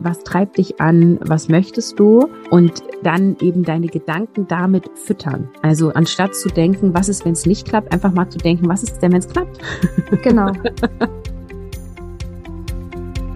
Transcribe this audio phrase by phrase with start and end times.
[0.00, 5.48] was treibt dich an, was möchtest du und dann eben deine Gedanken damit füttern.
[5.62, 8.82] Also anstatt zu denken, was ist, wenn es nicht klappt, einfach mal zu denken, was
[8.82, 9.58] ist denn, wenn es klappt?
[10.22, 10.52] Genau.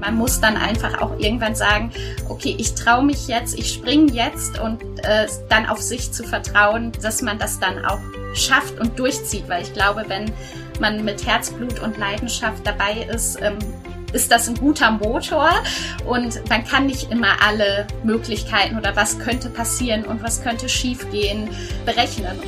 [0.00, 1.90] Man muss dann einfach auch irgendwann sagen,
[2.28, 6.90] okay, ich traue mich jetzt, ich springe jetzt und äh, dann auf sich zu vertrauen,
[7.02, 8.00] dass man das dann auch
[8.34, 10.30] schafft und durchzieht, weil ich glaube, wenn
[10.80, 13.58] man mit Herzblut und Leidenschaft dabei ist, ähm,
[14.12, 15.50] ist das ein guter Motor
[16.06, 21.48] und man kann nicht immer alle Möglichkeiten oder was könnte passieren und was könnte schiefgehen
[21.84, 22.38] berechnen.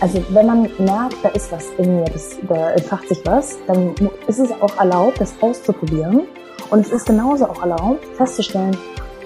[0.00, 3.94] Also wenn man merkt, da ist was in mir, das, da entfacht sich was, dann
[4.26, 6.22] ist es auch erlaubt, das auszuprobieren.
[6.68, 8.76] Und es ist genauso auch erlaubt, festzustellen,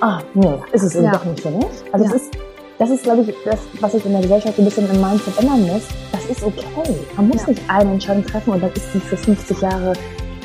[0.00, 1.12] ah, nee, ist es eben ja.
[1.12, 1.66] doch nicht für mich.
[1.90, 2.14] Also ja.
[2.14, 2.30] es ist,
[2.78, 5.62] das ist, glaube ich, das, was ich in der Gesellschaft ein bisschen im Mindset ändern
[5.62, 5.82] muss.
[6.12, 6.96] Das ist okay.
[7.16, 7.48] Man muss ja.
[7.48, 9.92] nicht eine Entscheidung treffen und dann ist die für 50 Jahre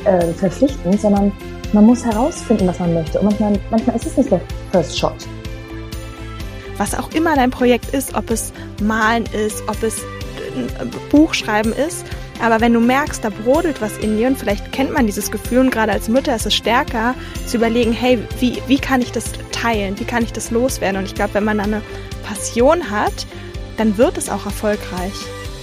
[0.05, 1.31] äh, verpflichtend, sondern
[1.73, 3.19] man muss herausfinden, was man möchte.
[3.19, 5.15] Und manchmal, manchmal ist es nicht der First Shot.
[6.77, 10.01] Was auch immer dein Projekt ist, ob es Malen ist, ob es
[10.55, 12.05] ein Buchschreiben ist,
[12.41, 15.59] aber wenn du merkst, da brodelt was in dir und vielleicht kennt man dieses Gefühl
[15.59, 19.25] und gerade als Mutter ist es stärker, zu überlegen, hey, wie, wie kann ich das
[19.51, 19.97] teilen?
[19.99, 20.97] Wie kann ich das loswerden?
[20.97, 21.81] Und ich glaube, wenn man eine
[22.25, 23.25] Passion hat,
[23.77, 25.13] dann wird es auch erfolgreich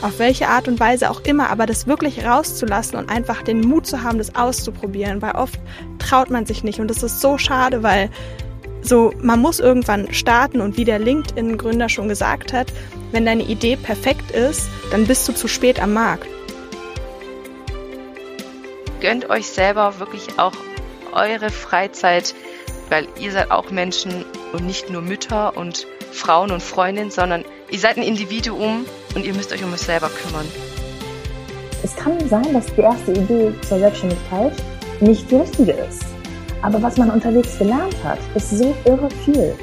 [0.03, 3.87] auf welche Art und Weise auch immer, aber das wirklich rauszulassen und einfach den Mut
[3.87, 5.59] zu haben, das auszuprobieren, weil oft
[5.99, 8.11] traut man sich nicht und das ist so schade, weil
[8.83, 12.73] so man muss irgendwann starten und wie der LinkedIn Gründer schon gesagt hat,
[13.13, 16.27] wenn deine Idee perfekt ist, dann bist du zu spät am Markt.
[19.01, 20.55] Gönnt euch selber wirklich auch
[21.13, 22.35] eure Freizeit,
[22.89, 27.79] weil ihr seid auch Menschen und nicht nur Mütter und Frauen und Freundinnen, sondern ihr
[27.79, 30.47] seid ein Individuum und ihr müsst euch um euch selber kümmern.
[31.83, 34.53] Es kann sein, dass die erste Idee zur Selbstständigkeit
[35.01, 36.05] nicht die richtige ist.
[36.63, 39.55] Aber was man unterwegs gelernt hat, ist so irre viel.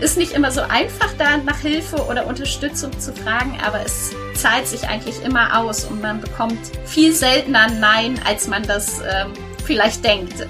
[0.00, 4.66] Ist nicht immer so einfach, da nach Hilfe oder Unterstützung zu fragen, aber es zahlt
[4.66, 9.32] sich eigentlich immer aus und man bekommt viel seltener Nein, als man das ähm,
[9.64, 10.46] vielleicht denkt.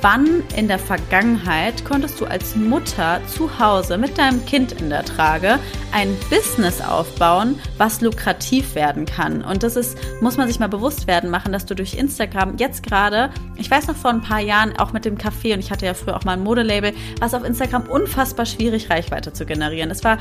[0.00, 5.04] Wann in der Vergangenheit konntest du als Mutter zu Hause mit deinem Kind in der
[5.04, 5.58] Trage
[5.92, 9.42] ein Business aufbauen, was lukrativ werden kann?
[9.42, 12.82] Und das ist, muss man sich mal bewusst werden machen, dass du durch Instagram jetzt
[12.82, 15.86] gerade, ich weiß noch vor ein paar Jahren auch mit dem Café und ich hatte
[15.86, 19.90] ja früher auch mal ein Modelabel, was auf Instagram unfassbar schwierig Reichweite zu generieren.
[19.90, 20.18] Es war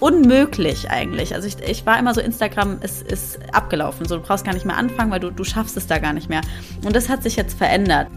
[0.00, 1.34] unmöglich eigentlich.
[1.34, 4.06] Also ich, ich war immer so, Instagram ist, ist abgelaufen.
[4.06, 6.28] So, du brauchst gar nicht mehr anfangen, weil du, du schaffst es da gar nicht
[6.28, 6.40] mehr.
[6.84, 8.08] Und das hat sich jetzt verändert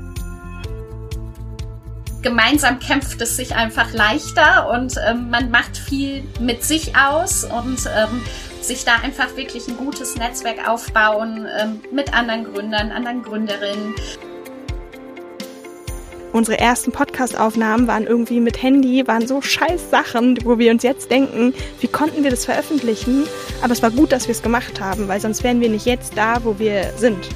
[2.23, 7.85] gemeinsam kämpft es sich einfach leichter und ähm, man macht viel mit sich aus und
[7.95, 8.21] ähm,
[8.61, 13.93] sich da einfach wirklich ein gutes Netzwerk aufbauen ähm, mit anderen Gründern, anderen Gründerinnen.
[16.31, 21.11] Unsere ersten Podcast-Aufnahmen waren irgendwie mit Handy, waren so scheiß Sachen, wo wir uns jetzt
[21.11, 23.25] denken, wie konnten wir das veröffentlichen?
[23.61, 26.17] Aber es war gut, dass wir es gemacht haben, weil sonst wären wir nicht jetzt
[26.17, 27.29] da, wo wir sind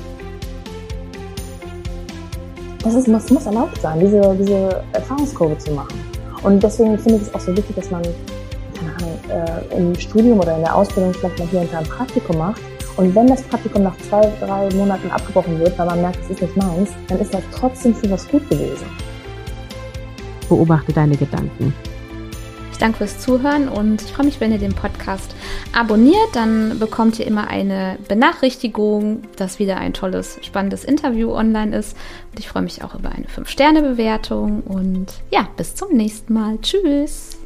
[2.87, 5.99] das, ist, das muss erlaubt sein, diese, diese Erfahrungskurve zu machen.
[6.43, 10.39] Und deswegen finde ich es auch so wichtig, dass man, keine Ahnung, äh, im Studium
[10.39, 12.61] oder in der Ausbildung vielleicht mal hier und da ein Praktikum macht.
[12.95, 16.41] Und wenn das Praktikum nach zwei, drei Monaten abgebrochen wird, weil man merkt, es ist
[16.41, 18.87] nicht meins, dann ist das trotzdem für was gut gewesen.
[20.49, 21.73] Beobachte deine Gedanken.
[22.71, 25.35] Ich danke fürs Zuhören und ich freue mich, wenn ihr den Podcast
[25.73, 26.29] abonniert.
[26.33, 31.95] Dann bekommt ihr immer eine Benachrichtigung, dass wieder ein tolles, spannendes Interview online ist.
[32.31, 34.61] Und ich freue mich auch über eine 5-Sterne-Bewertung.
[34.61, 36.59] Und ja, bis zum nächsten Mal.
[36.61, 37.36] Tschüss.